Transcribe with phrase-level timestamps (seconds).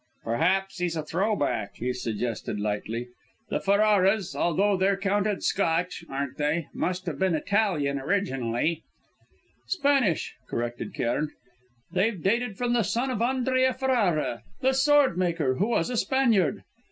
[0.23, 3.09] "Perhaps he's a throw back," he suggested lightly.
[3.51, 6.65] "The Ferraras, although they're counted Scotch aren't they?
[6.73, 8.81] must have been Italian originally"
[9.77, 11.29] "Spanish," corrected Cairn.
[11.91, 16.63] "They date from the son of Andrea Ferrara, the sword maker, who was a Spaniard.